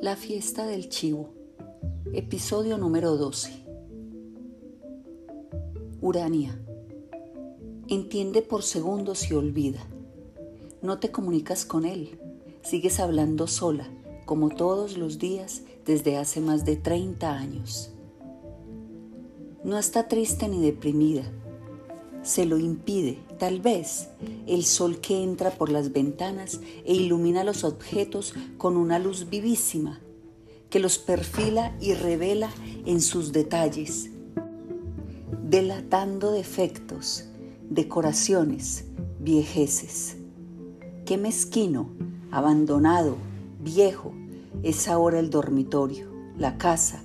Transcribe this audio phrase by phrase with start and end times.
[0.00, 1.30] La fiesta del chivo.
[2.12, 3.50] Episodio número 12.
[6.00, 6.56] Urania.
[7.88, 9.80] Entiende por segundos y olvida.
[10.82, 12.16] No te comunicas con él.
[12.62, 13.88] Sigues hablando sola,
[14.24, 17.90] como todos los días desde hace más de 30 años.
[19.64, 21.24] No está triste ni deprimida.
[22.22, 24.08] Se lo impide, tal vez,
[24.46, 30.00] el sol que entra por las ventanas e ilumina los objetos con una luz vivísima,
[30.70, 32.50] que los perfila y revela
[32.84, 34.10] en sus detalles,
[35.42, 37.24] delatando defectos,
[37.70, 38.84] decoraciones,
[39.20, 40.16] viejeces.
[41.06, 41.88] Qué mezquino,
[42.30, 43.16] abandonado,
[43.60, 44.12] viejo,
[44.62, 47.02] es ahora el dormitorio, la casa,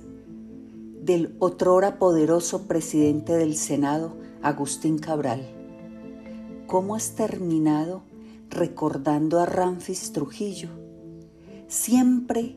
[1.00, 5.63] del otrora poderoso presidente del Senado, Agustín Cabral.
[6.66, 8.02] ¿Cómo has terminado
[8.48, 10.70] recordando a Ramfis Trujillo?
[11.68, 12.56] Siempre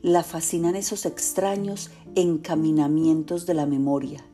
[0.00, 4.24] la fascinan esos extraños encaminamientos de la memoria,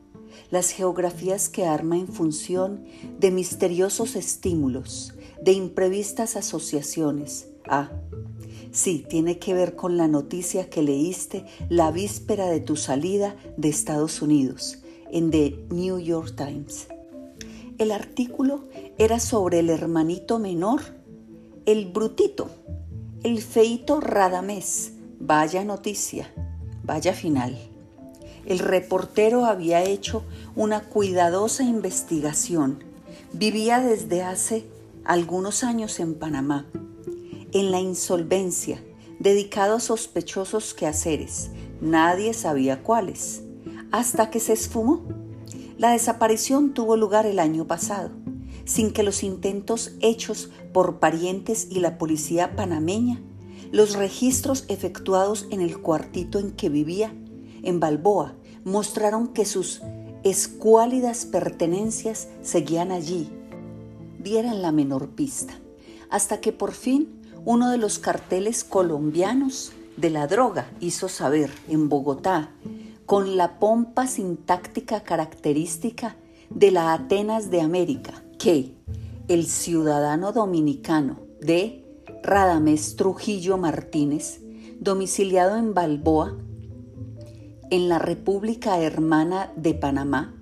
[0.51, 2.85] las geografías que arma en función
[3.19, 7.49] de misteriosos estímulos, de imprevistas asociaciones.
[7.67, 7.91] Ah,
[8.71, 13.67] sí, tiene que ver con la noticia que leíste la víspera de tu salida de
[13.67, 14.79] Estados Unidos
[15.11, 16.87] en The New York Times.
[17.77, 18.63] El artículo
[18.97, 20.81] era sobre el hermanito menor,
[21.65, 22.49] el brutito,
[23.23, 24.93] el feito Radamés.
[25.19, 26.31] Vaya noticia,
[26.83, 27.57] vaya final.
[28.45, 30.23] El reportero había hecho
[30.55, 32.83] una cuidadosa investigación.
[33.31, 34.65] Vivía desde hace
[35.05, 36.65] algunos años en Panamá,
[37.53, 38.83] en la insolvencia,
[39.19, 41.49] dedicado a sospechosos quehaceres.
[41.81, 43.43] Nadie sabía cuáles
[43.93, 45.22] hasta que se esfumó.
[45.77, 48.11] La desaparición tuvo lugar el año pasado,
[48.63, 53.19] sin que los intentos hechos por parientes y la policía panameña,
[53.71, 57.13] los registros efectuados en el cuartito en que vivía,
[57.63, 59.81] en Balboa, mostraron que sus
[60.23, 63.29] escuálidas pertenencias seguían allí,
[64.19, 65.53] dieran la menor pista,
[66.11, 67.09] hasta que por fin
[67.45, 72.51] uno de los carteles colombianos de la droga hizo saber en Bogotá
[73.05, 76.15] con la pompa sintáctica característica
[76.49, 78.77] de la Atenas de América, que
[79.27, 81.85] el ciudadano dominicano de
[82.23, 84.41] Radamés Trujillo Martínez,
[84.79, 86.37] domiciliado en Balboa,
[87.69, 90.35] en la República Hermana de Panamá,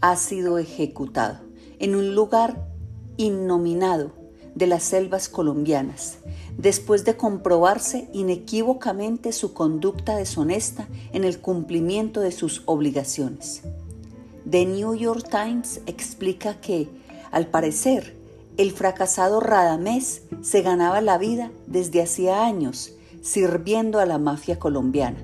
[0.00, 1.40] ha sido ejecutado
[1.78, 2.68] en un lugar
[3.16, 4.17] innominado
[4.58, 6.18] de las selvas colombianas,
[6.58, 13.62] después de comprobarse inequívocamente su conducta deshonesta en el cumplimiento de sus obligaciones.
[14.50, 16.88] The New York Times explica que,
[17.30, 18.16] al parecer,
[18.56, 22.92] el fracasado Radamés se ganaba la vida desde hacía años
[23.22, 25.18] sirviendo a la mafia colombiana,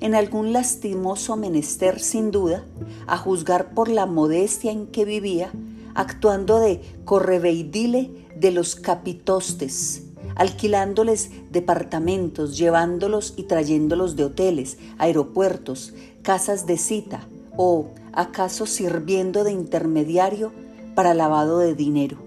[0.00, 2.64] en algún lastimoso menester sin duda,
[3.06, 5.50] a juzgar por la modestia en que vivía,
[5.94, 10.02] actuando de correveidile de los capitostes,
[10.34, 17.26] alquilándoles departamentos, llevándolos y trayéndolos de hoteles, aeropuertos, casas de cita
[17.56, 20.52] o acaso sirviendo de intermediario
[20.94, 22.18] para lavado de dinero.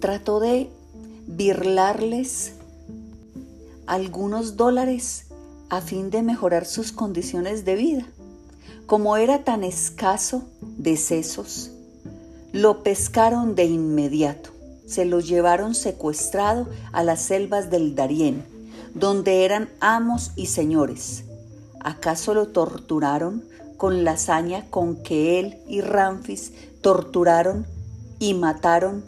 [0.00, 0.68] Trató de
[1.26, 2.54] birlarles
[3.86, 5.26] algunos dólares
[5.68, 8.06] a fin de mejorar sus condiciones de vida.
[8.86, 11.70] Como era tan escaso de sesos,
[12.52, 14.52] lo pescaron de inmediato
[14.92, 18.44] se lo llevaron secuestrado a las selvas del Darién,
[18.94, 21.24] donde eran amos y señores.
[21.80, 23.42] ¿Acaso lo torturaron
[23.76, 26.52] con la hazaña con que él y Ramfis
[26.82, 27.66] torturaron
[28.18, 29.04] y mataron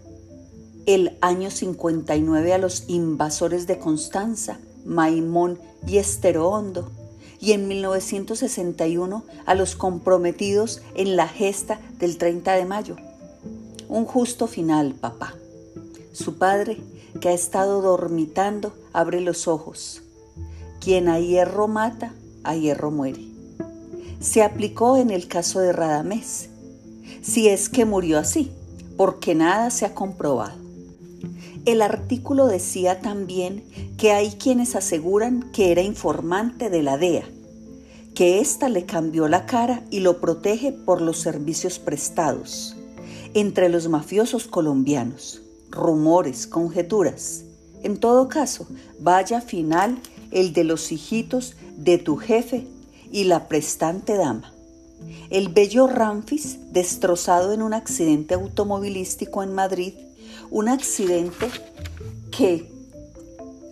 [0.86, 6.90] el año 59 a los invasores de Constanza, Maimón y Esterohondo,
[7.40, 12.96] y en 1961 a los comprometidos en la gesta del 30 de mayo?
[13.88, 15.34] Un justo final, papá.
[16.12, 16.78] Su padre,
[17.20, 20.02] que ha estado dormitando, abre los ojos.
[20.80, 22.14] Quien a hierro mata,
[22.44, 23.28] a hierro muere.
[24.20, 26.48] Se aplicó en el caso de Radamés,
[27.20, 28.50] si es que murió así,
[28.96, 30.56] porque nada se ha comprobado.
[31.66, 33.64] El artículo decía también
[33.98, 37.24] que hay quienes aseguran que era informante de la DEA,
[38.14, 42.73] que ésta le cambió la cara y lo protege por los servicios prestados
[43.34, 45.42] entre los mafiosos colombianos
[45.74, 47.44] rumores, conjeturas.
[47.82, 48.66] En todo caso,
[49.00, 49.98] vaya final
[50.30, 52.66] el de los hijitos de tu jefe
[53.10, 54.52] y la prestante dama.
[55.30, 59.94] El bello Ramfis, destrozado en un accidente automovilístico en Madrid,
[60.50, 61.50] un accidente
[62.30, 62.70] que,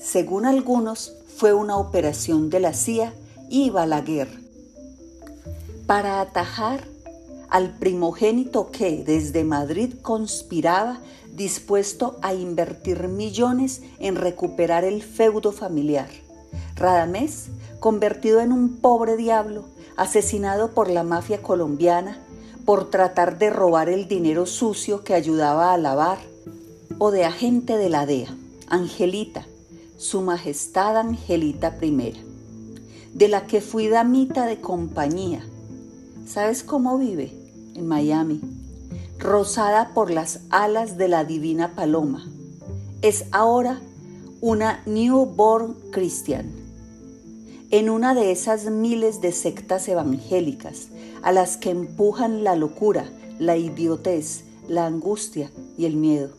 [0.01, 3.15] según algunos, fue una operación de la CIA
[3.49, 4.43] y Balaguer
[5.87, 6.85] para atajar
[7.53, 11.01] al primogénito que desde Madrid conspiraba
[11.35, 16.09] dispuesto a invertir millones en recuperar el feudo familiar.
[16.77, 19.67] Radamés, convertido en un pobre diablo,
[19.99, 22.19] asesinado por la mafia colombiana
[22.65, 26.21] por tratar de robar el dinero sucio que ayudaba a lavar,
[26.97, 28.35] o de agente de la DEA,
[28.69, 29.45] Angelita,
[29.99, 32.15] su Majestad Angelita I,
[33.13, 35.45] de la que fui damita de compañía.
[36.27, 37.42] ¿Sabes cómo vive?
[37.75, 38.41] En Miami,
[39.19, 42.27] rosada por las alas de la divina paloma.
[43.01, 43.81] Es ahora
[44.41, 46.51] una newborn christian.
[47.71, 50.89] En una de esas miles de sectas evangélicas
[51.23, 56.31] a las que empujan la locura, la idiotez, la angustia y el miedo.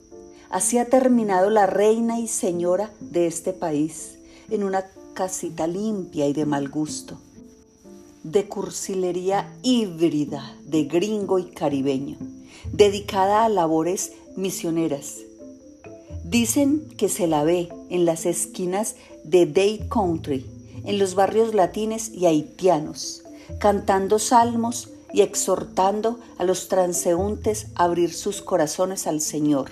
[0.50, 4.20] Así ha terminado la reina y señora de este país,
[4.50, 7.18] en una casita limpia y de mal gusto,
[8.24, 12.18] de cursilería híbrida de gringo y caribeño,
[12.72, 15.18] dedicada a labores misioneras.
[16.24, 20.46] Dicen que se la ve en las esquinas de Day Country,
[20.86, 23.24] en los barrios latines y haitianos,
[23.60, 29.70] cantando salmos y exhortando a los transeúntes a abrir sus corazones al Señor.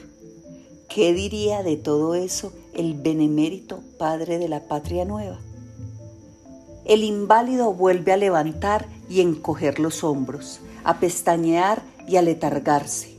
[0.87, 5.39] ¿Qué diría de todo eso el benemérito Padre de la Patria Nueva?
[6.85, 13.17] El inválido vuelve a levantar y encoger los hombros, a pestañear y a letargarse.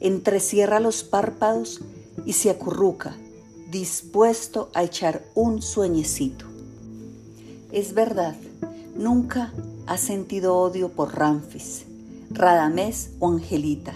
[0.00, 1.80] Entrecierra los párpados
[2.26, 3.16] y se acurruca,
[3.70, 6.46] dispuesto a echar un sueñecito.
[7.70, 8.34] Es verdad,
[8.96, 9.52] nunca
[9.86, 11.86] ha sentido odio por Ramfis,
[12.30, 13.94] Radamés o Angelita,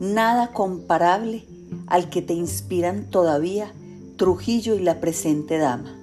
[0.00, 1.46] nada comparable
[1.86, 3.72] al que te inspiran todavía
[4.16, 5.96] Trujillo y la presente dama,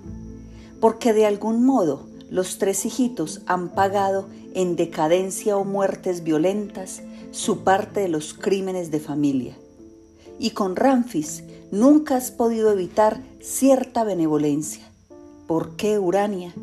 [0.80, 7.02] porque de algún modo los tres hijitos han pagado en decadencia o muertes violentas
[7.32, 9.58] su parte de los crímenes de familia.
[10.38, 14.84] Y con Ramfis nunca has podido evitar cierta benevolencia.
[15.48, 16.54] ¿Por qué Urania?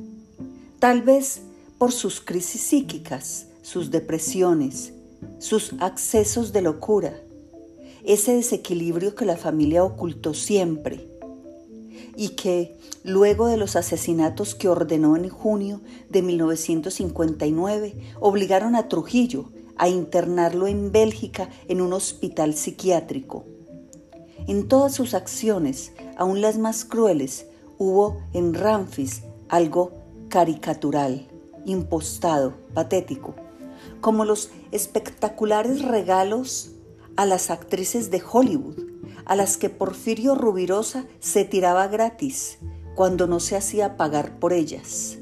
[0.78, 1.40] Tal vez
[1.78, 4.92] por sus crisis psíquicas, sus depresiones,
[5.38, 7.14] sus accesos de locura,
[8.04, 11.11] ese desequilibrio que la familia ocultó siempre
[12.16, 19.50] y que, luego de los asesinatos que ordenó en junio de 1959, obligaron a Trujillo
[19.76, 23.44] a internarlo en Bélgica en un hospital psiquiátrico.
[24.46, 27.46] En todas sus acciones, aun las más crueles,
[27.78, 29.92] hubo en Ramfis algo
[30.28, 31.28] caricatural
[31.64, 33.34] impostado, patético,
[34.00, 36.72] como los espectaculares regalos
[37.16, 38.91] a las actrices de Hollywood,
[39.24, 42.58] a las que Porfirio Rubirosa se tiraba gratis
[42.94, 45.18] cuando no se hacía pagar por ellas.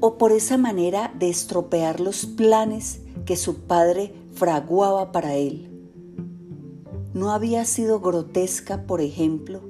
[0.00, 5.68] O por esa manera de estropear los planes que su padre fraguaba para él.
[7.14, 9.60] ¿No había sido grotesca, por ejemplo,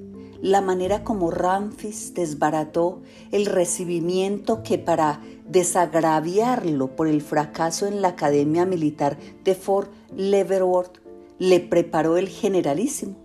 [0.42, 8.08] la manera como Ramfis desbarató el recibimiento que para desagraviarlo por el fracaso en la
[8.08, 11.01] Academia Militar de Fort Leavenworth
[11.42, 13.16] le preparó el generalísimo.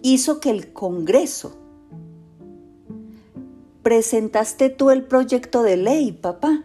[0.00, 1.54] Hizo que el Congreso
[3.82, 6.64] presentaste tú el proyecto de ley, papá.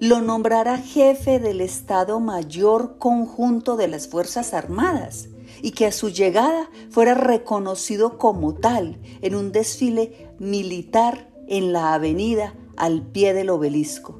[0.00, 5.28] Lo nombrara jefe del Estado Mayor Conjunto de las Fuerzas Armadas
[5.60, 11.92] y que a su llegada fuera reconocido como tal en un desfile militar en la
[11.92, 14.18] avenida al pie del obelisco.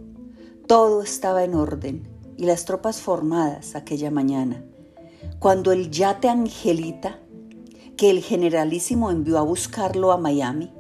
[0.66, 2.06] Todo estaba en orden
[2.36, 4.62] y las tropas formadas aquella mañana.
[5.44, 7.18] Cuando el yate Angelita,
[7.98, 10.72] que el generalísimo envió a buscarlo a Miami,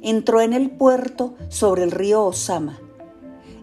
[0.00, 2.78] entró en el puerto sobre el río Osama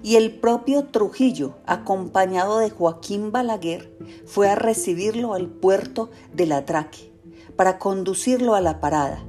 [0.04, 3.90] y el propio Trujillo, acompañado de Joaquín Balaguer,
[4.26, 7.10] fue a recibirlo al puerto del Atraque
[7.56, 9.24] para conducirlo a la parada.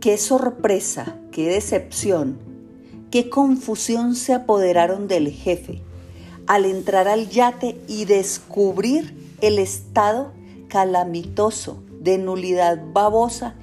[0.00, 2.38] Qué sorpresa, qué decepción,
[3.10, 5.82] qué confusión se apoderaron del jefe
[6.46, 10.32] al entrar al yate y descubrir el estado
[10.68, 13.56] calamitoso de nulidad babosa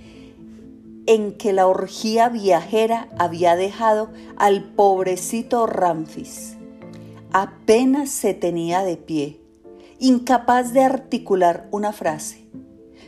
[1.07, 6.57] en que la orgía viajera había dejado al pobrecito Ramfis.
[7.31, 9.39] Apenas se tenía de pie,
[9.99, 12.45] incapaz de articular una frase.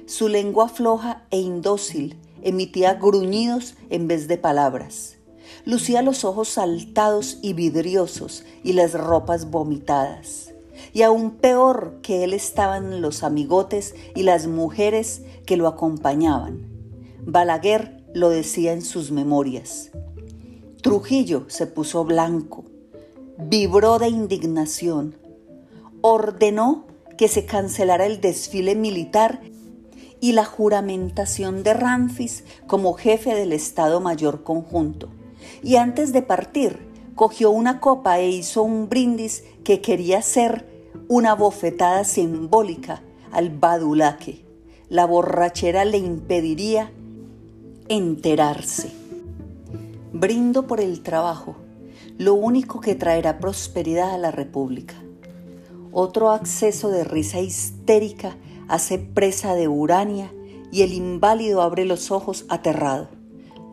[0.07, 5.17] Su lengua floja e indócil emitía gruñidos en vez de palabras.
[5.65, 10.50] Lucía los ojos saltados y vidriosos y las ropas vomitadas.
[10.93, 16.71] Y aún peor que él estaban los amigotes y las mujeres que lo acompañaban
[17.23, 19.91] Balaguer lo decía en sus memorias.
[20.81, 22.65] Trujillo se puso blanco,
[23.37, 25.15] vibró de indignación,
[26.01, 26.87] ordenó
[27.19, 29.41] que se cancelara el desfile militar
[30.19, 35.09] y la juramentación de Ramfis como jefe del Estado Mayor Conjunto.
[35.61, 36.79] Y antes de partir,
[37.13, 40.65] cogió una copa e hizo un brindis que quería ser
[41.11, 43.01] una bofetada simbólica
[43.33, 44.45] al badulaque.
[44.87, 46.89] La borrachera le impediría
[47.89, 48.93] enterarse.
[50.13, 51.57] Brindo por el trabajo,
[52.17, 54.95] lo único que traerá prosperidad a la República.
[55.91, 58.37] Otro acceso de risa histérica
[58.69, 60.31] hace presa de Urania
[60.71, 63.09] y el inválido abre los ojos aterrado.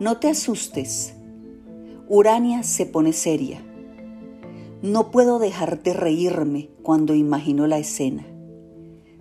[0.01, 1.15] No te asustes.
[2.09, 3.63] Urania se pone seria.
[4.83, 8.25] No puedo dejar de reírme cuando imagino la escena.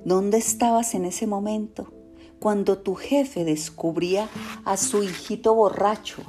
[0.05, 1.91] ¿Dónde estabas en ese momento?
[2.39, 4.29] Cuando tu jefe descubría
[4.65, 6.21] a su hijito borracho,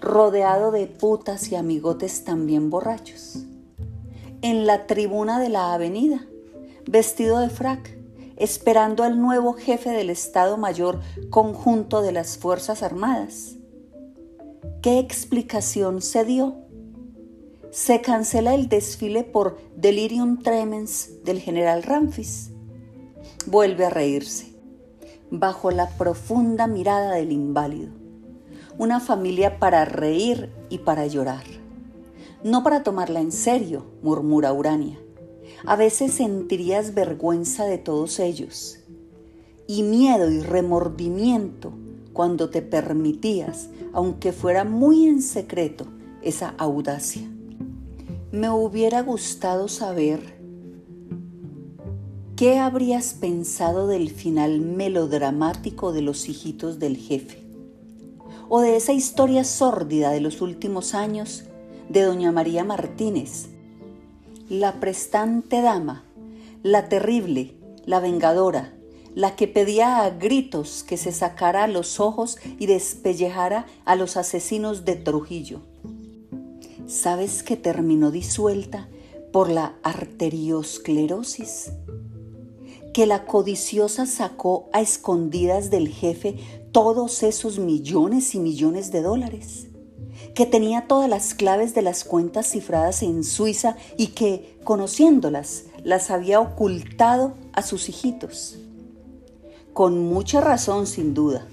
[0.00, 3.44] rodeado de putas y amigotes también borrachos.
[4.42, 6.24] En la tribuna de la avenida,
[6.88, 7.98] vestido de frac,
[8.36, 13.56] esperando al nuevo jefe del Estado Mayor conjunto de las Fuerzas Armadas.
[14.82, 16.67] ¿Qué explicación se dio?
[17.70, 22.50] Se cancela el desfile por delirium tremens del general Ramfis
[23.46, 24.52] vuelve a reírse,
[25.30, 27.92] bajo la profunda mirada del inválido.
[28.78, 31.44] Una familia para reír y para llorar.
[32.44, 34.98] No para tomarla en serio, murmura Urania.
[35.66, 38.78] A veces sentirías vergüenza de todos ellos
[39.66, 41.72] y miedo y remordimiento
[42.12, 45.86] cuando te permitías, aunque fuera muy en secreto,
[46.22, 47.28] esa audacia.
[48.30, 50.36] Me hubiera gustado saber
[52.36, 57.42] ¿Qué habrías pensado del final melodramático de los hijitos del jefe?
[58.50, 61.44] ¿O de esa historia sórdida de los últimos años
[61.88, 63.46] de doña María Martínez?
[64.50, 66.04] La prestante dama,
[66.62, 67.54] la terrible,
[67.86, 68.74] la vengadora,
[69.14, 74.84] la que pedía a gritos que se sacara los ojos y despellejara a los asesinos
[74.84, 75.62] de Trujillo.
[76.88, 78.88] ¿Sabes que terminó disuelta
[79.30, 81.70] por la arteriosclerosis?
[82.94, 86.36] que la codiciosa sacó a escondidas del jefe
[86.72, 89.68] todos esos millones y millones de dólares,
[90.34, 96.10] que tenía todas las claves de las cuentas cifradas en Suiza y que, conociéndolas, las
[96.10, 98.58] había ocultado a sus hijitos.
[99.74, 101.46] Con mucha razón, sin duda.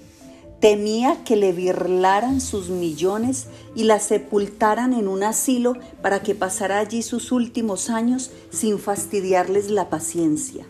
[0.66, 3.46] Temía que le birlaran sus millones
[3.76, 9.70] y la sepultaran en un asilo para que pasara allí sus últimos años sin fastidiarles
[9.70, 10.66] la paciencia.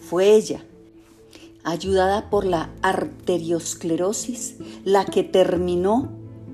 [0.00, 0.64] Fue ella,
[1.64, 4.54] ayudada por la arteriosclerosis,
[4.86, 6.12] la que terminó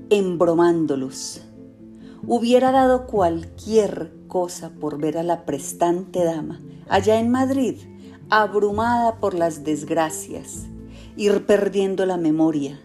[0.09, 1.39] embromándolos.
[2.27, 6.59] Hubiera dado cualquier cosa por ver a la prestante dama
[6.89, 7.77] allá en Madrid,
[8.29, 10.65] abrumada por las desgracias,
[11.15, 12.81] ir perdiendo la memoria,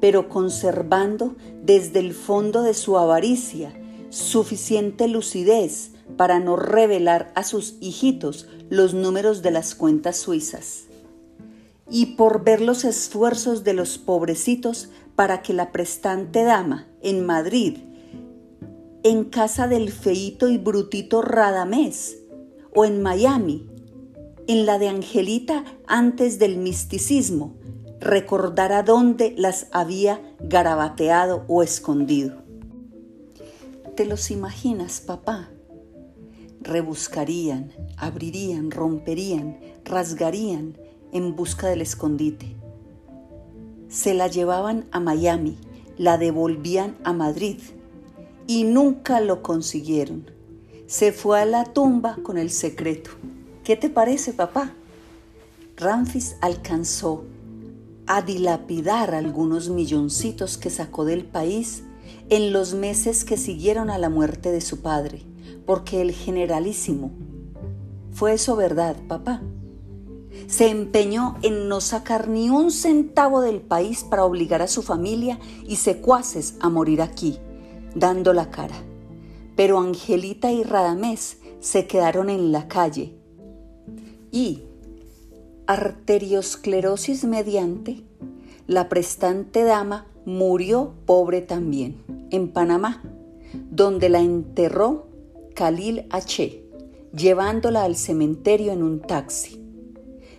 [0.00, 3.72] pero conservando desde el fondo de su avaricia
[4.10, 10.84] suficiente lucidez para no revelar a sus hijitos los números de las cuentas suizas.
[11.88, 17.78] Y por ver los esfuerzos de los pobrecitos para que la prestante dama en Madrid,
[19.02, 22.18] en casa del feito y brutito Radamés,
[22.74, 23.69] o en Miami,
[24.50, 27.54] en la de Angelita antes del misticismo,
[28.00, 32.42] recordara dónde las había garabateado o escondido.
[33.94, 35.50] ¿Te los imaginas, papá?
[36.62, 40.76] rebuscarían, abrirían, romperían, rasgarían
[41.12, 42.56] en busca del escondite.
[43.88, 45.58] Se la llevaban a Miami,
[45.96, 47.58] la devolvían a Madrid
[48.48, 50.28] y nunca lo consiguieron.
[50.88, 53.12] Se fue a la tumba con el secreto.
[53.64, 54.72] ¿Qué te parece, papá?
[55.76, 57.24] Ramfis alcanzó
[58.06, 61.84] a dilapidar algunos milloncitos que sacó del país
[62.28, 65.24] en los meses que siguieron a la muerte de su padre
[65.70, 67.12] porque el generalísimo,
[68.12, 69.40] fue eso verdad, papá,
[70.48, 75.38] se empeñó en no sacar ni un centavo del país para obligar a su familia
[75.68, 77.38] y secuaces a morir aquí,
[77.94, 78.74] dando la cara.
[79.54, 83.19] Pero Angelita y Radamés se quedaron en la calle
[84.30, 84.62] y,
[85.66, 88.02] arteriosclerosis mediante,
[88.66, 93.02] la prestante dama murió pobre también, en Panamá,
[93.70, 95.06] donde la enterró
[95.54, 96.64] Khalil H.,
[97.12, 99.60] llevándola al cementerio en un taxi.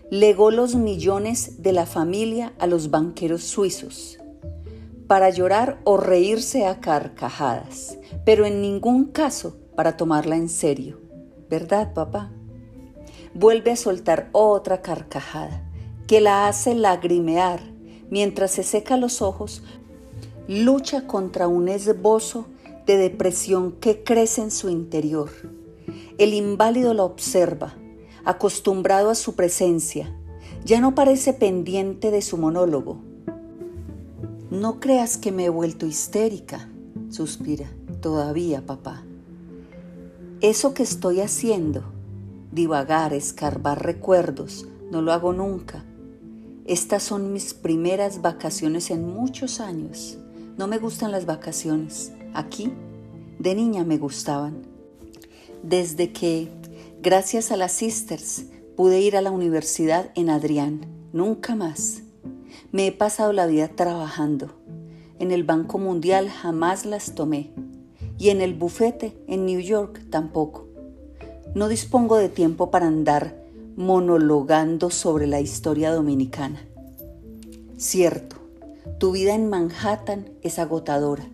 [0.10, 4.17] Legó los millones de la familia a los banqueros suizos.
[5.07, 11.01] para llorar o reírse a carcajadas, pero en ningún caso para tomarla en serio.
[11.50, 12.31] ¿Verdad, papá?
[13.33, 15.63] Vuelve a soltar otra carcajada
[16.07, 17.61] que la hace lagrimear
[18.09, 19.63] mientras se seca los ojos,
[20.47, 22.45] lucha contra un esbozo
[22.85, 25.29] de depresión que crece en su interior.
[26.17, 27.75] El inválido la observa,
[28.25, 30.13] acostumbrado a su presencia,
[30.65, 33.00] ya no parece pendiente de su monólogo.
[34.50, 36.69] No creas que me he vuelto histérica,
[37.09, 37.71] suspira.
[38.01, 39.03] Todavía, papá.
[40.41, 41.83] Eso que estoy haciendo,
[42.51, 45.86] divagar, escarbar recuerdos, no lo hago nunca.
[46.65, 50.17] Estas son mis primeras vacaciones en muchos años.
[50.58, 52.12] No me gustan las vacaciones.
[52.34, 52.72] Aquí,
[53.39, 54.62] de niña me gustaban.
[55.63, 56.50] Desde que,
[57.01, 60.86] gracias a las sisters, pude ir a la universidad en Adrián.
[61.13, 62.03] Nunca más.
[62.72, 64.51] Me he pasado la vida trabajando.
[65.20, 67.51] En el Banco Mundial jamás las tomé.
[68.17, 70.71] Y en el bufete en New York tampoco.
[71.53, 73.36] No dispongo de tiempo para andar
[73.75, 76.62] monologando sobre la historia dominicana.
[77.77, 78.38] Cierto,
[79.00, 81.27] tu vida en Manhattan es agotadora.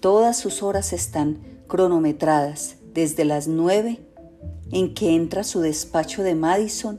[0.00, 4.00] Todas sus horas están cronometradas desde las nueve
[4.72, 6.98] en que entra su despacho de Madison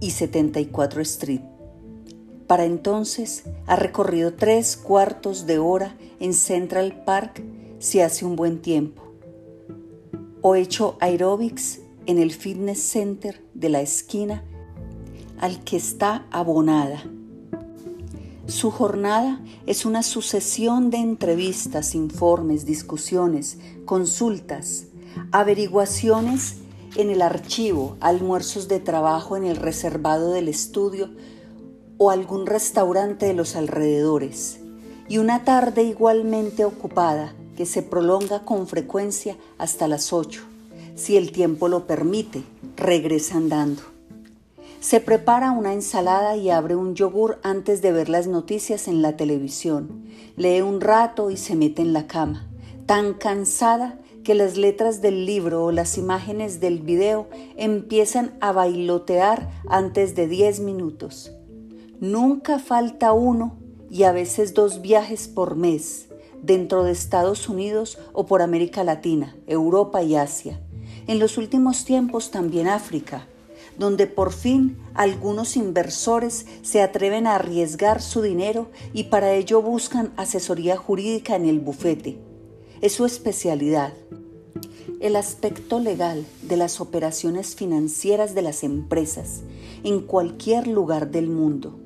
[0.00, 1.40] y 74 Street.
[2.46, 7.42] Para entonces ha recorrido tres cuartos de hora en Central Park
[7.78, 9.03] si hace un buen tiempo,
[10.46, 14.44] o hecho aerobics en el fitness center de la esquina
[15.40, 17.02] al que está abonada.
[18.46, 24.88] Su jornada es una sucesión de entrevistas, informes, discusiones, consultas,
[25.32, 26.56] averiguaciones
[26.94, 31.08] en el archivo, almuerzos de trabajo en el reservado del estudio
[31.96, 34.60] o algún restaurante de los alrededores,
[35.08, 40.54] y una tarde igualmente ocupada que se prolonga con frecuencia hasta las 8
[40.94, 42.44] si el tiempo lo permite,
[42.76, 43.82] regresa andando.
[44.80, 49.16] Se prepara una ensalada y abre un yogur antes de ver las noticias en la
[49.16, 50.04] televisión.
[50.36, 52.46] Lee un rato y se mete en la cama,
[52.86, 59.50] tan cansada que las letras del libro o las imágenes del video empiezan a bailotear
[59.68, 61.32] antes de 10 minutos.
[62.00, 63.56] Nunca falta uno
[63.90, 66.08] y a veces dos viajes por mes
[66.44, 70.60] dentro de Estados Unidos o por América Latina, Europa y Asia
[71.06, 73.26] en los últimos tiempos también África,
[73.78, 80.12] donde por fin algunos inversores se atreven a arriesgar su dinero y para ello buscan
[80.16, 82.18] asesoría jurídica en el bufete.
[82.80, 83.92] Es su especialidad.
[85.00, 89.42] El aspecto legal de las operaciones financieras de las empresas
[89.82, 91.78] en cualquier lugar del mundo.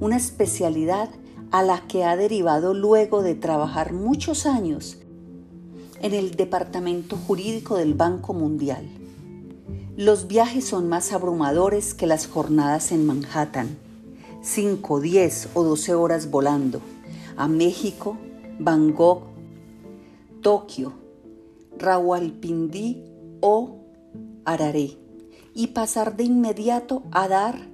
[0.00, 1.10] Una especialidad
[1.50, 4.98] a la que ha derivado luego de trabajar muchos años
[6.00, 8.88] en el Departamento Jurídico del Banco Mundial.
[9.96, 13.76] Los viajes son más abrumadores que las jornadas en Manhattan.
[14.42, 16.80] 5, 10 o 12 horas volando
[17.36, 18.16] a México,
[18.58, 19.24] Bangkok,
[20.40, 20.94] Tokio,
[21.78, 23.04] Rawalpindi
[23.40, 23.76] o
[24.44, 24.96] Harare
[25.54, 27.69] y pasar de inmediato a Dar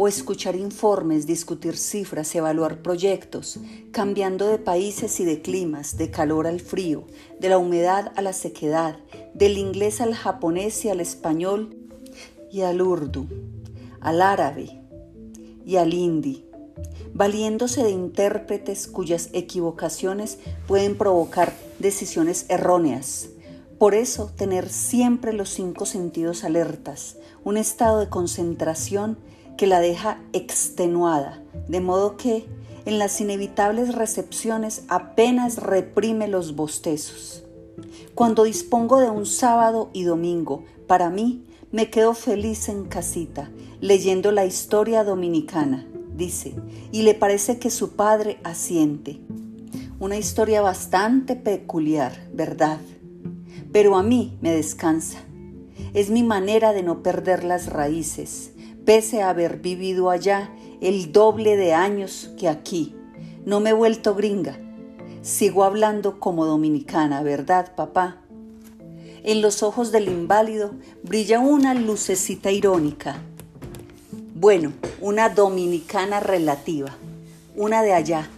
[0.00, 3.58] o escuchar informes, discutir cifras, evaluar proyectos,
[3.90, 7.04] cambiando de países y de climas, de calor al frío,
[7.40, 9.00] de la humedad a la sequedad,
[9.34, 11.76] del inglés al japonés y al español
[12.52, 13.26] y al urdu,
[14.00, 14.80] al árabe
[15.66, 16.46] y al hindi,
[17.12, 23.30] valiéndose de intérpretes cuyas equivocaciones pueden provocar decisiones erróneas.
[23.80, 29.18] Por eso, tener siempre los cinco sentidos alertas, un estado de concentración
[29.58, 32.46] que la deja extenuada, de modo que
[32.86, 37.44] en las inevitables recepciones apenas reprime los bostezos.
[38.14, 44.32] Cuando dispongo de un sábado y domingo, para mí me quedo feliz en casita, leyendo
[44.32, 46.54] la historia dominicana, dice,
[46.90, 49.20] y le parece que su padre asiente.
[50.00, 52.78] Una historia bastante peculiar, ¿verdad?
[53.72, 55.18] Pero a mí me descansa.
[55.94, 58.52] Es mi manera de no perder las raíces,
[58.88, 62.96] pese a haber vivido allá el doble de años que aquí.
[63.44, 64.58] No me he vuelto gringa.
[65.20, 68.22] Sigo hablando como dominicana, ¿verdad, papá?
[69.24, 70.70] En los ojos del inválido
[71.02, 73.20] brilla una lucecita irónica.
[74.34, 74.72] Bueno,
[75.02, 76.96] una dominicana relativa,
[77.56, 78.30] una de allá.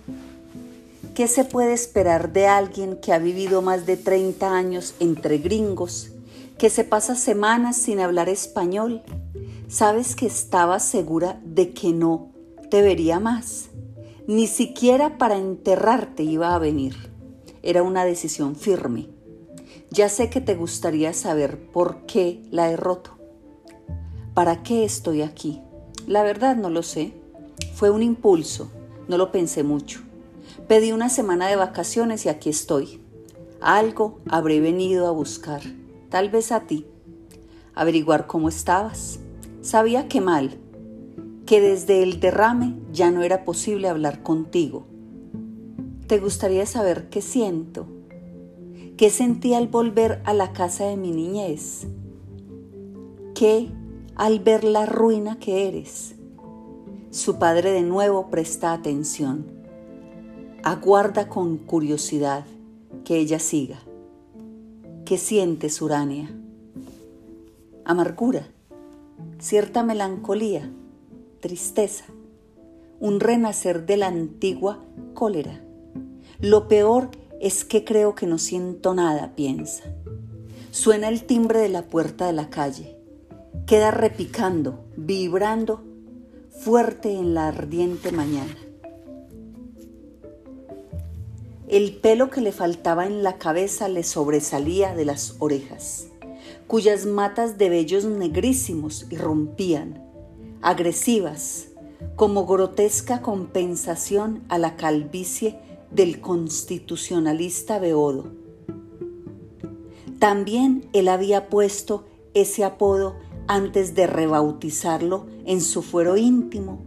[1.14, 6.10] ¿Qué se puede esperar de alguien que ha vivido más de 30 años entre gringos,
[6.58, 9.04] que se pasa semanas sin hablar español
[9.70, 12.32] sabes que estaba segura de que no
[12.70, 13.70] te vería más.
[14.26, 17.10] Ni siquiera para enterrarte iba a venir.
[17.62, 19.08] Era una decisión firme.
[19.90, 23.12] Ya sé que te gustaría saber por qué la he roto.
[24.34, 25.60] ¿Para qué estoy aquí?
[26.06, 27.12] La verdad no lo sé.
[27.74, 28.70] Fue un impulso,
[29.08, 30.00] no lo pensé mucho.
[30.66, 33.00] Pedí una semana de vacaciones y aquí estoy.
[33.60, 35.62] Algo habré venido a buscar,
[36.08, 36.86] tal vez a ti.
[37.74, 39.20] Averiguar cómo estabas.
[39.62, 40.58] Sabía que mal,
[41.44, 44.86] que desde el derrame ya no era posible hablar contigo.
[46.06, 47.86] ¿Te gustaría saber qué siento?
[48.96, 51.86] ¿Qué sentí al volver a la casa de mi niñez?
[53.34, 53.68] ¿Qué
[54.16, 56.14] al ver la ruina que eres?
[57.10, 59.46] Su padre de nuevo presta atención
[60.62, 62.44] aguarda con curiosidad
[63.04, 63.80] que ella siga.
[65.04, 66.30] ¿Qué sientes, Urania?
[67.84, 68.46] Amargura,
[69.40, 70.70] cierta melancolía,
[71.40, 72.04] tristeza,
[73.00, 75.60] un renacer de la antigua cólera.
[76.40, 79.84] Lo peor es que creo que no siento nada, piensa.
[80.70, 82.96] Suena el timbre de la puerta de la calle.
[83.66, 85.82] Queda repicando, vibrando
[86.50, 88.56] fuerte en la ardiente mañana.
[91.68, 96.09] El pelo que le faltaba en la cabeza le sobresalía de las orejas,
[96.70, 100.04] cuyas matas de vellos negrísimos irrumpían,
[100.62, 101.70] agresivas,
[102.14, 105.58] como grotesca compensación a la calvicie
[105.90, 108.30] del constitucionalista Beodo.
[110.20, 112.04] También él había puesto
[112.34, 113.16] ese apodo
[113.48, 116.84] antes de rebautizarlo en su fuero íntimo,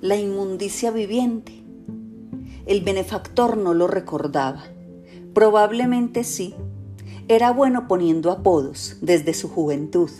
[0.00, 1.62] la inmundicia viviente
[2.66, 4.64] el benefactor no lo recordaba.
[5.34, 6.54] Probablemente sí.
[7.32, 10.10] Era bueno poniendo apodos desde su juventud.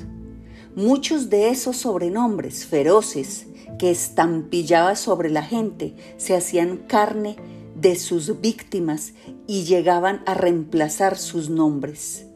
[0.75, 3.49] Muchos de esos sobrenombres feroces
[3.79, 7.37] que estampillaba sobre la gente se hacían carne
[7.77, 9.13] de sus víctimas
[9.47, 12.29] y llegaban a reemplazar sus nombres.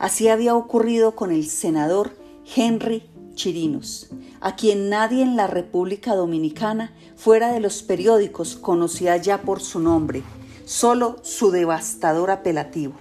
[0.00, 2.10] Así había ocurrido con el senador
[2.56, 4.10] Henry Chirinos,
[4.40, 9.78] a quien nadie en la República Dominicana, fuera de los periódicos, conocía ya por su
[9.78, 10.24] nombre,
[10.64, 12.94] solo su devastador apelativo,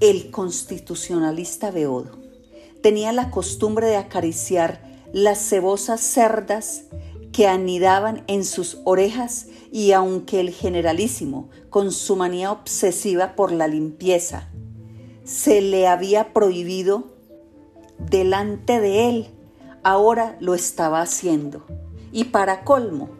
[0.00, 2.18] el constitucionalista Beodo.
[2.82, 4.82] Tenía la costumbre de acariciar
[5.12, 6.84] las cebosas cerdas
[7.32, 13.68] que anidaban en sus orejas y aunque el generalísimo, con su manía obsesiva por la
[13.68, 14.50] limpieza,
[15.24, 17.16] se le había prohibido
[17.98, 19.30] delante de él
[19.82, 21.64] ahora lo estaba haciendo.
[22.12, 23.10] Y para colmo,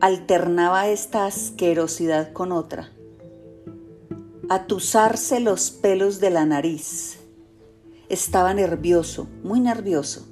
[0.00, 2.90] alternaba esta asquerosidad con otra.
[4.52, 7.18] Atusarse los pelos de la nariz.
[8.08, 10.26] Estaba nervioso, muy nervioso.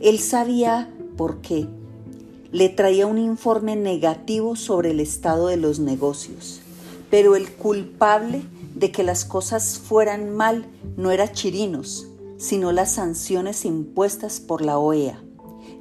[0.00, 1.66] Él sabía por qué.
[2.52, 6.60] Le traía un informe negativo sobre el estado de los negocios.
[7.10, 8.44] Pero el culpable
[8.76, 14.78] de que las cosas fueran mal no era Chirinos, sino las sanciones impuestas por la
[14.78, 15.20] OEA,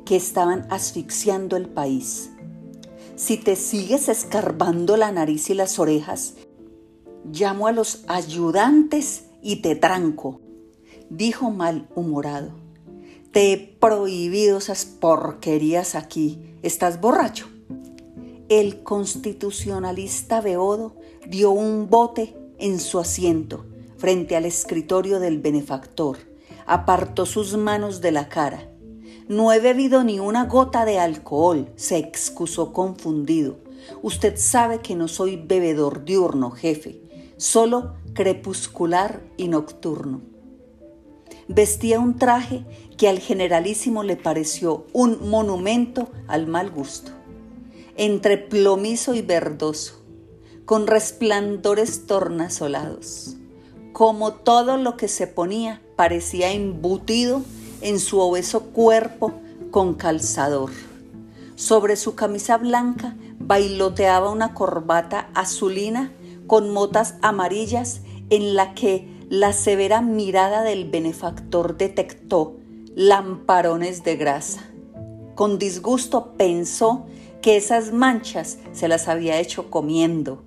[0.05, 2.31] que estaban asfixiando el país.
[3.15, 6.33] Si te sigues escarbando la nariz y las orejas,
[7.31, 10.41] llamo a los ayudantes y te tranco,
[11.09, 12.51] dijo malhumorado.
[13.31, 16.39] Te he prohibido esas porquerías aquí.
[16.63, 17.47] ¿Estás borracho?
[18.47, 20.95] El constitucionalista Beodo
[21.27, 23.65] dio un bote en su asiento
[23.97, 26.17] frente al escritorio del benefactor
[26.65, 28.69] apartó sus manos de la cara.
[29.27, 33.57] No he bebido ni una gota de alcohol, se excusó confundido.
[34.01, 37.01] Usted sabe que no soy bebedor diurno, jefe,
[37.37, 40.21] solo crepuscular y nocturno.
[41.47, 42.65] Vestía un traje
[42.97, 47.11] que al generalísimo le pareció un monumento al mal gusto,
[47.97, 50.01] entre plomizo y verdoso,
[50.65, 53.37] con resplandores tornasolados
[53.95, 57.43] como todo lo que se ponía parecía embutido
[57.79, 59.31] en su obeso cuerpo
[59.71, 60.69] con calzador.
[61.55, 66.11] Sobre su camisa blanca bailoteaba una corbata azulina
[66.47, 72.57] con motas amarillas en la que la severa mirada del benefactor detectó
[72.95, 74.69] lamparones de grasa.
[75.35, 77.05] Con disgusto pensó
[77.41, 80.43] que esas manchas se las había hecho comiendo,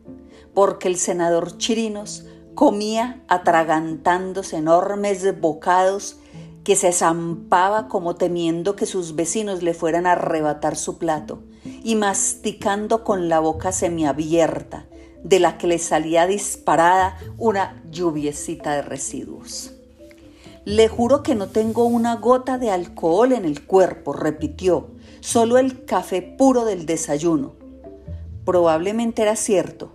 [0.55, 6.17] porque el senador Chirinos comía atragantándose enormes bocados
[6.65, 11.43] que se zampaba como temiendo que sus vecinos le fueran a arrebatar su plato
[11.85, 14.87] y masticando con la boca semiabierta
[15.23, 19.75] de la que le salía disparada una lluviecita de residuos.
[20.65, 24.89] Le juro que no tengo una gota de alcohol en el cuerpo, repitió,
[25.21, 27.55] solo el café puro del desayuno.
[28.45, 29.93] probablemente era cierto.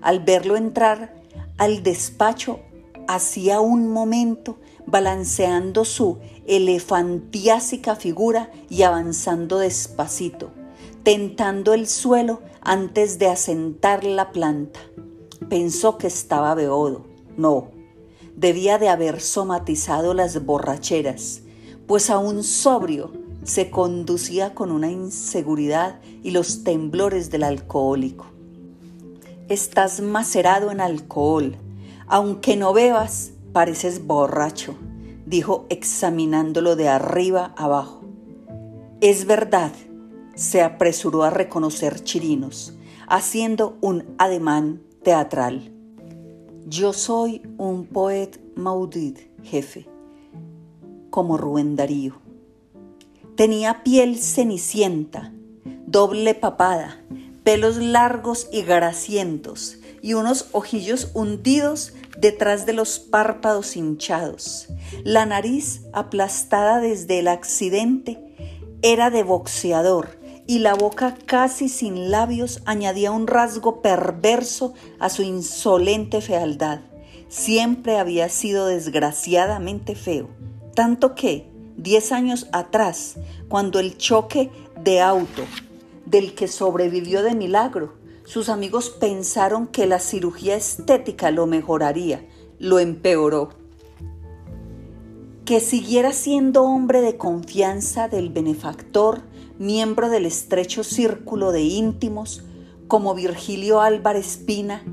[0.00, 1.14] Al verlo entrar
[1.58, 2.60] al despacho,
[3.08, 10.50] hacía un momento balanceando su elefantiásica figura y avanzando despacito,
[11.06, 14.80] tentando el suelo antes de asentar la planta.
[15.48, 17.04] Pensó que estaba beodo.
[17.36, 17.68] No,
[18.34, 21.42] debía de haber somatizado las borracheras,
[21.86, 23.12] pues aún sobrio
[23.44, 28.26] se conducía con una inseguridad y los temblores del alcohólico.
[29.48, 31.56] Estás macerado en alcohol.
[32.08, 34.74] Aunque no bebas, pareces borracho,
[35.24, 38.02] dijo examinándolo de arriba abajo.
[39.00, 39.70] Es verdad,
[40.36, 42.74] se apresuró a reconocer Chirinos,
[43.08, 45.72] haciendo un ademán teatral.
[46.66, 49.88] Yo soy un poet maudid, jefe,
[51.10, 52.20] como Rubén Darío.
[53.34, 55.32] Tenía piel cenicienta,
[55.86, 57.02] doble papada,
[57.42, 64.68] pelos largos y grasientos y unos ojillos hundidos detrás de los párpados hinchados.
[65.04, 68.18] La nariz, aplastada desde el accidente,
[68.82, 70.15] era de boxeador
[70.46, 76.80] y la boca casi sin labios añadía un rasgo perverso a su insolente fealdad.
[77.28, 80.28] Siempre había sido desgraciadamente feo,
[80.74, 83.16] tanto que, diez años atrás,
[83.48, 84.50] cuando el choque
[84.82, 85.42] de auto
[86.04, 92.26] del que sobrevivió de milagro, sus amigos pensaron que la cirugía estética lo mejoraría,
[92.58, 93.50] lo empeoró.
[95.44, 99.22] Que siguiera siendo hombre de confianza del benefactor,
[99.58, 102.44] miembro del estrecho círculo de íntimos
[102.88, 104.84] como Virgilio Álvarez Pina,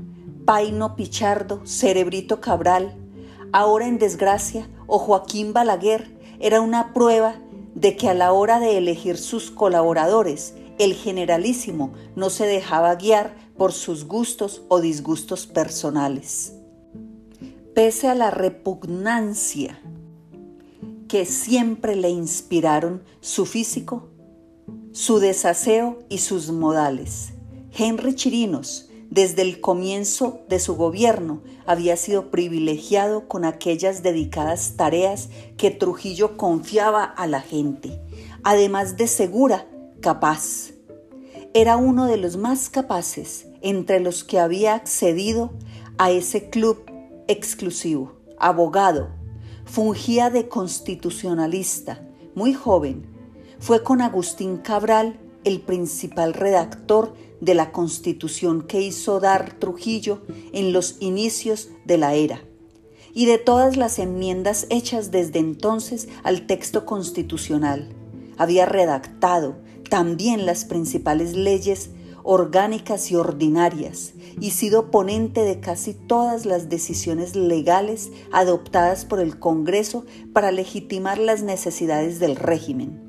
[0.44, 2.94] Paino Pichardo, Cerebrito Cabral,
[3.52, 7.36] ahora en desgracia, o Joaquín Balaguer, era una prueba
[7.74, 13.36] de que a la hora de elegir sus colaboradores, el generalísimo no se dejaba guiar
[13.56, 16.54] por sus gustos o disgustos personales.
[17.74, 19.80] Pese a la repugnancia
[21.08, 24.08] que siempre le inspiraron su físico,
[24.94, 27.32] su desaseo y sus modales.
[27.76, 35.30] Henry Chirinos, desde el comienzo de su gobierno, había sido privilegiado con aquellas dedicadas tareas
[35.56, 38.00] que Trujillo confiaba a la gente,
[38.44, 39.66] además de segura,
[40.00, 40.70] capaz.
[41.54, 45.50] Era uno de los más capaces entre los que había accedido
[45.98, 46.84] a ese club
[47.26, 48.12] exclusivo.
[48.38, 49.08] Abogado,
[49.64, 53.12] fungía de constitucionalista, muy joven,
[53.64, 60.20] fue con Agustín Cabral el principal redactor de la constitución que hizo dar Trujillo
[60.52, 62.42] en los inicios de la era
[63.14, 67.88] y de todas las enmiendas hechas desde entonces al texto constitucional.
[68.36, 69.56] Había redactado
[69.88, 71.88] también las principales leyes
[72.22, 79.38] orgánicas y ordinarias y sido ponente de casi todas las decisiones legales adoptadas por el
[79.38, 83.03] Congreso para legitimar las necesidades del régimen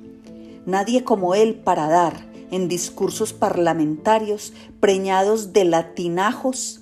[0.65, 6.81] nadie como él para dar en discursos parlamentarios preñados de latinajos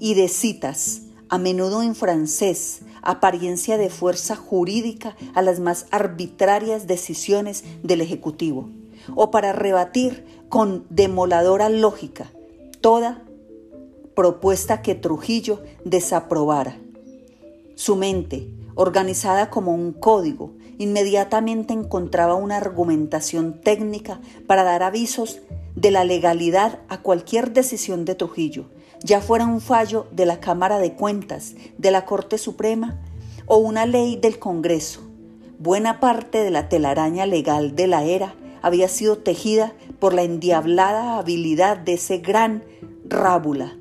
[0.00, 6.86] y de citas, a menudo en francés, apariencia de fuerza jurídica a las más arbitrarias
[6.86, 8.70] decisiones del Ejecutivo,
[9.14, 12.30] o para rebatir con demoladora lógica
[12.80, 13.22] toda
[14.14, 16.78] propuesta que Trujillo desaprobara.
[17.74, 25.40] Su mente, organizada como un código, inmediatamente encontraba una argumentación técnica para dar avisos
[25.74, 28.66] de la legalidad a cualquier decisión de Trujillo,
[29.02, 33.00] ya fuera un fallo de la Cámara de Cuentas, de la Corte Suprema
[33.46, 35.00] o una ley del Congreso.
[35.58, 41.18] Buena parte de la telaraña legal de la era había sido tejida por la endiablada
[41.18, 42.64] habilidad de ese gran
[43.04, 43.76] rábula.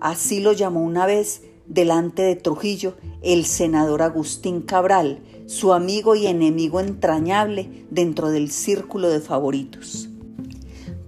[0.00, 2.94] Así lo llamó una vez delante de Trujillo
[3.24, 10.10] el senador Agustín Cabral, su amigo y enemigo entrañable dentro del círculo de favoritos.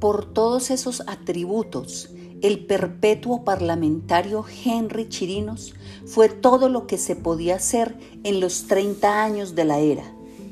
[0.01, 5.75] Por todos esos atributos, el perpetuo parlamentario Henry Chirinos
[6.07, 10.05] fue todo lo que se podía hacer en los 30 años de la era,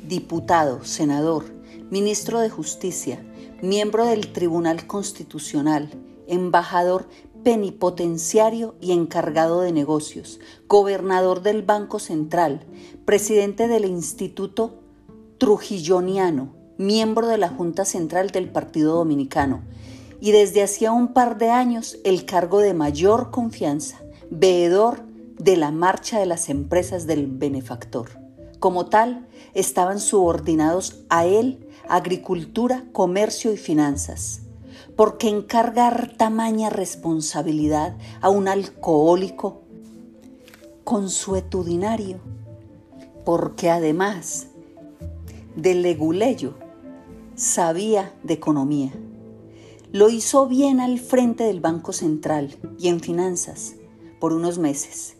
[0.07, 1.45] diputado, senador,
[1.91, 3.25] ministro de Justicia,
[3.63, 5.91] miembro del Tribunal Constitucional,
[6.27, 7.09] embajador
[7.45, 12.65] penipotenciario y encargado de negocios, gobernador del Banco Central,
[13.05, 14.81] presidente del Instituto
[15.39, 19.63] Trujilloniano, miembro de la Junta Central del Partido Dominicano
[20.21, 25.03] y desde hacía un par de años el cargo de mayor confianza, veedor
[25.39, 28.09] de la marcha de las empresas del benefactor.
[28.59, 34.44] Como tal, estaban subordinados a él agricultura, comercio y finanzas
[34.97, 39.63] ¿Por qué encargar tamaña responsabilidad a un alcohólico
[40.85, 42.21] consuetudinario?
[43.25, 44.47] Porque además
[45.57, 46.55] del leguleyo
[47.35, 48.93] sabía de economía.
[49.91, 53.75] Lo hizo bien al frente del Banco Central y en finanzas
[54.21, 55.17] por unos meses.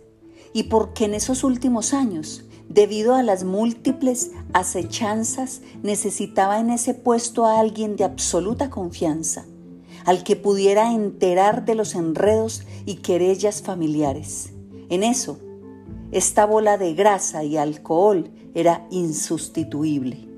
[0.53, 7.45] Y porque en esos últimos años, debido a las múltiples acechanzas, necesitaba en ese puesto
[7.45, 9.47] a alguien de absoluta confianza,
[10.05, 14.53] al que pudiera enterar de los enredos y querellas familiares.
[14.91, 15.39] En eso,
[16.13, 20.29] esta bola de grasa y alcohol era insustituible.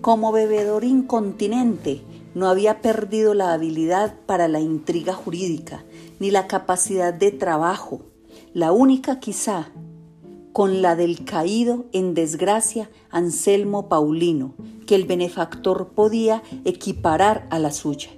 [0.00, 2.02] Como bebedor incontinente,
[2.34, 5.84] no había perdido la habilidad para la intriga jurídica,
[6.20, 8.02] ni la capacidad de trabajo,
[8.54, 9.72] la única quizá
[10.52, 14.54] con la del caído en desgracia Anselmo Paulino,
[14.86, 18.10] que el benefactor podía equiparar a la suya.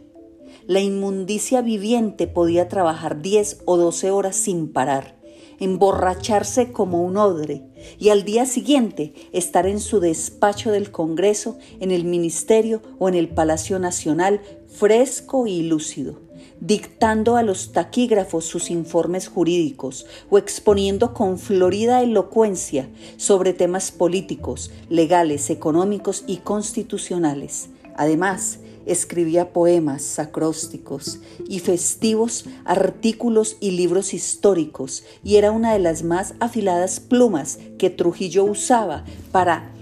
[0.70, 5.20] La inmundicia viviente podía trabajar diez o doce horas sin parar,
[5.58, 7.64] emborracharse como un odre
[7.98, 13.16] y al día siguiente estar en su despacho del Congreso, en el Ministerio o en
[13.16, 16.20] el Palacio Nacional fresco y lúcido,
[16.60, 24.70] dictando a los taquígrafos sus informes jurídicos o exponiendo con florida elocuencia sobre temas políticos,
[24.88, 27.70] legales, económicos y constitucionales.
[27.96, 28.60] Además,
[28.92, 36.34] escribía poemas acrósticos y festivos artículos y libros históricos y era una de las más
[36.40, 39.72] afiladas plumas que Trujillo usaba para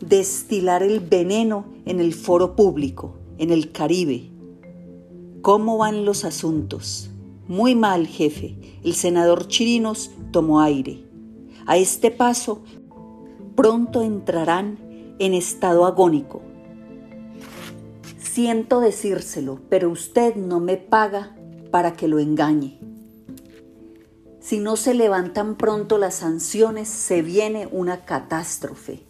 [0.00, 4.30] destilar el veneno en el foro público, en el Caribe.
[5.42, 7.10] ¿Cómo van los asuntos?
[7.48, 8.56] Muy mal, jefe.
[8.84, 11.04] El senador Chirinos tomó aire.
[11.66, 12.62] A este paso,
[13.56, 14.78] pronto entrarán
[15.18, 16.42] en estado agónico
[18.34, 21.36] Siento decírselo, pero usted no me paga
[21.70, 22.78] para que lo engañe.
[24.40, 29.02] Si no se levantan pronto las sanciones, se viene una catástrofe.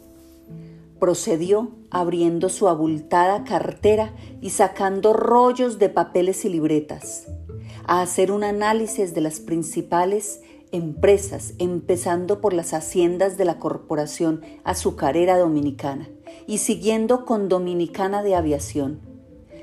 [0.98, 7.28] Procedió abriendo su abultada cartera y sacando rollos de papeles y libretas,
[7.84, 10.40] a hacer un análisis de las principales
[10.72, 16.08] empresas, empezando por las haciendas de la Corporación Azucarera Dominicana
[16.48, 19.11] y siguiendo con Dominicana de Aviación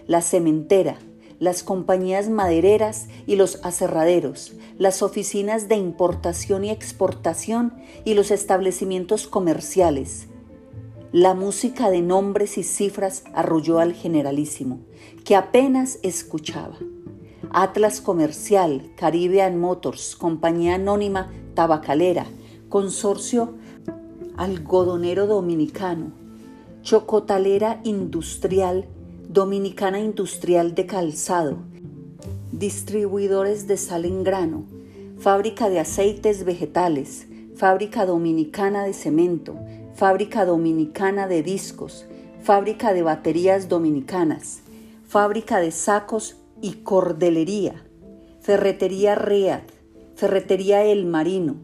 [0.09, 0.97] la cementera,
[1.37, 9.27] las compañías madereras y los aserraderos, las oficinas de importación y exportación y los establecimientos
[9.27, 10.27] comerciales.
[11.11, 14.79] La música de nombres y cifras arrulló al generalísimo,
[15.23, 16.77] que apenas escuchaba.
[17.51, 22.25] Atlas Comercial, Caribbean Motors, Compañía Anónima Tabacalera,
[22.67, 23.53] Consorcio
[24.37, 26.13] Algodonero Dominicano,
[26.81, 28.87] Chocotalera Industrial
[29.31, 31.59] Dominicana Industrial de Calzado,
[32.51, 34.63] distribuidores de sal en grano,
[35.19, 39.55] fábrica de aceites vegetales, fábrica dominicana de cemento,
[39.93, 42.07] fábrica dominicana de discos,
[42.41, 44.61] fábrica de baterías dominicanas,
[45.07, 47.85] fábrica de sacos y cordelería,
[48.41, 49.61] ferretería Read,
[50.15, 51.57] ferretería El Marino,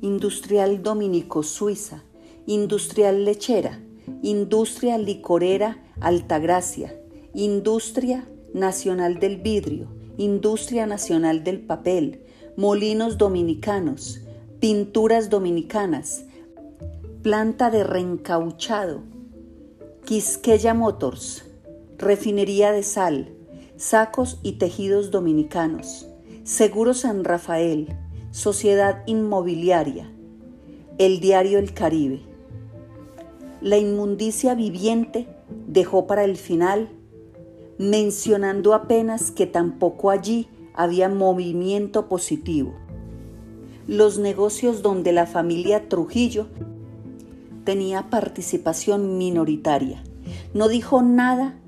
[0.00, 2.04] industrial dominico Suiza,
[2.46, 3.82] industrial lechera,
[4.22, 6.98] industria licorera Altagracia,
[7.34, 12.20] Industria Nacional del Vidrio, Industria Nacional del Papel,
[12.56, 14.20] Molinos Dominicanos,
[14.60, 16.24] Pinturas Dominicanas,
[17.22, 19.02] Planta de Reencauchado,
[20.04, 21.44] Quisqueya Motors,
[21.98, 23.30] Refinería de Sal,
[23.76, 26.06] Sacos y Tejidos Dominicanos,
[26.44, 27.96] Seguro San Rafael,
[28.30, 30.10] Sociedad Inmobiliaria,
[30.98, 32.20] El Diario El Caribe.
[33.60, 35.26] La inmundicia viviente
[35.66, 36.88] dejó para el final,
[37.78, 42.74] mencionando apenas que tampoco allí había movimiento positivo.
[43.86, 46.46] Los negocios donde la familia Trujillo
[47.64, 50.02] tenía participación minoritaria.
[50.52, 51.58] No dijo nada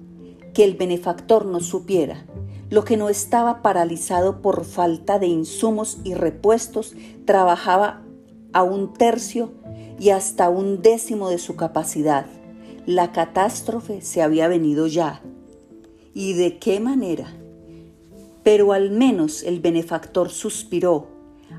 [0.55, 2.25] que el benefactor no supiera.
[2.71, 8.03] Lo que no estaba paralizado por falta de insumos y repuestos trabajaba
[8.53, 9.53] a un tercio
[9.99, 12.27] y hasta un décimo de su capacidad.
[12.87, 15.21] La catástrofe se había venido ya.
[16.15, 17.35] ¿Y de qué manera?
[18.45, 21.09] Pero al menos el benefactor suspiró.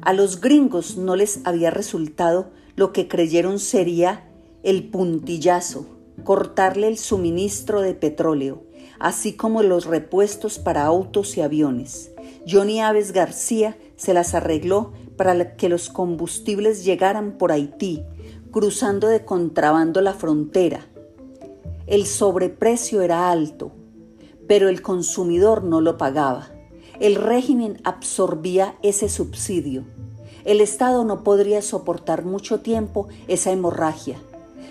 [0.03, 4.25] A los gringos no les había resultado lo que creyeron sería
[4.63, 5.85] el puntillazo,
[6.23, 8.63] cortarle el suministro de petróleo,
[8.97, 12.11] así como los repuestos para autos y aviones.
[12.49, 18.01] Johnny Aves García se las arregló para que los combustibles llegaran por Haití,
[18.51, 20.87] cruzando de contrabando la frontera,
[21.87, 23.71] el sobreprecio era alto,
[24.45, 26.49] pero el consumidor no lo pagaba.
[26.99, 29.85] El régimen absorbía ese subsidio.
[30.43, 34.17] El Estado no podría soportar mucho tiempo esa hemorragia.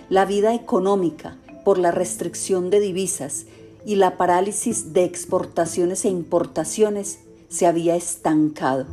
[0.09, 3.45] La vida económica, por la restricción de divisas
[3.83, 8.85] y la parálisis de exportaciones e importaciones, se había estancado.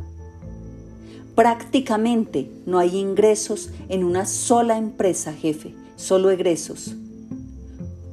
[1.35, 6.95] Prácticamente no hay ingresos en una sola empresa, jefe, solo egresos.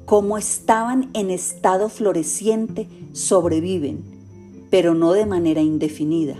[0.04, 4.02] Como estaban en estado floreciente, sobreviven,
[4.70, 6.36] pero no de manera indefinida.